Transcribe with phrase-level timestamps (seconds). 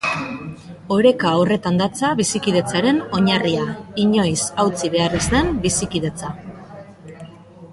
[0.93, 3.67] Oreka horretan datza bizikidetzaren oinarria,
[4.05, 6.33] inoiz hautsi behar ez den bizikidetza.